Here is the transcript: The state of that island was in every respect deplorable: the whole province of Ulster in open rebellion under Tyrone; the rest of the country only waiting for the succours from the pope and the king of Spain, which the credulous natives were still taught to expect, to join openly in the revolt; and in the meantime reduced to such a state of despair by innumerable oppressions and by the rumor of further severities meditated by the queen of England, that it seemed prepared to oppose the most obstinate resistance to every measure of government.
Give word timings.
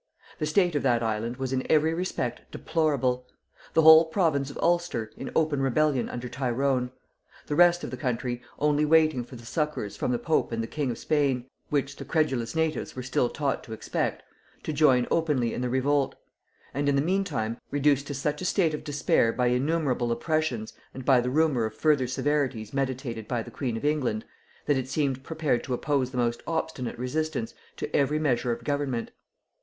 The 0.39 0.47
state 0.47 0.73
of 0.75 0.81
that 0.81 1.03
island 1.03 1.37
was 1.37 1.53
in 1.53 1.63
every 1.71 1.93
respect 1.93 2.49
deplorable: 2.51 3.27
the 3.75 3.83
whole 3.83 4.05
province 4.05 4.49
of 4.49 4.57
Ulster 4.57 5.11
in 5.15 5.29
open 5.35 5.61
rebellion 5.61 6.09
under 6.09 6.27
Tyrone; 6.27 6.89
the 7.45 7.53
rest 7.55 7.83
of 7.83 7.91
the 7.91 7.97
country 7.97 8.41
only 8.57 8.83
waiting 8.83 9.23
for 9.23 9.35
the 9.35 9.45
succours 9.45 9.95
from 9.95 10.11
the 10.11 10.17
pope 10.17 10.51
and 10.51 10.63
the 10.63 10.65
king 10.65 10.89
of 10.89 10.97
Spain, 10.97 11.45
which 11.69 11.97
the 11.97 12.03
credulous 12.03 12.55
natives 12.55 12.95
were 12.95 13.03
still 13.03 13.29
taught 13.29 13.63
to 13.63 13.73
expect, 13.73 14.23
to 14.63 14.73
join 14.73 15.05
openly 15.11 15.53
in 15.53 15.61
the 15.61 15.69
revolt; 15.69 16.15
and 16.73 16.89
in 16.89 16.95
the 16.95 16.99
meantime 16.99 17.59
reduced 17.69 18.07
to 18.07 18.15
such 18.15 18.41
a 18.41 18.45
state 18.45 18.73
of 18.73 18.83
despair 18.83 19.31
by 19.31 19.49
innumerable 19.49 20.11
oppressions 20.11 20.73
and 20.95 21.05
by 21.05 21.21
the 21.21 21.29
rumor 21.29 21.63
of 21.65 21.75
further 21.75 22.07
severities 22.07 22.73
meditated 22.73 23.27
by 23.27 23.43
the 23.43 23.51
queen 23.51 23.77
of 23.77 23.85
England, 23.85 24.25
that 24.65 24.77
it 24.77 24.89
seemed 24.89 25.23
prepared 25.23 25.63
to 25.63 25.75
oppose 25.75 26.09
the 26.09 26.17
most 26.17 26.41
obstinate 26.47 26.97
resistance 26.97 27.53
to 27.77 27.95
every 27.95 28.17
measure 28.17 28.51
of 28.51 28.63
government. 28.63 29.11